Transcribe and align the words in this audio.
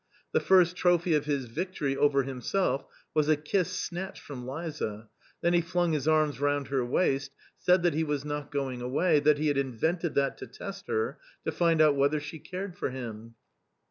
The 0.31 0.39
first 0.39 0.75
trophy 0.75 1.13
of 1.13 1.25
his 1.25 1.45
victory 1.45 1.95
over 1.95 2.23
himself 2.23 2.85
was 3.13 3.29
a 3.29 3.35
kiss 3.37 3.69
snatched 3.71 4.23
from 4.23 4.47
Liza, 4.47 5.09
then 5.41 5.53
he 5.53 5.61
flung 5.61 5.91
his 5.93 6.07
arms 6.07 6.39
round 6.39 6.69
her 6.69 6.83
waist, 6.83 7.29
said 7.59 7.83
that 7.83 7.93
he 7.93 8.03
was 8.03 8.25
not 8.25 8.51
going 8.51 8.81
away, 8.81 9.19
that 9.19 9.37
he 9.37 9.47
had 9.47 9.59
invented 9.59 10.15
that 10.15 10.39
to 10.39 10.47
test 10.47 10.87
her, 10.87 11.19
to 11.45 11.51
find 11.51 11.81
out 11.81 11.95
whether 11.95 12.19
she 12.19 12.39
cared 12.39 12.75
for 12.75 12.89
him. 12.89 13.35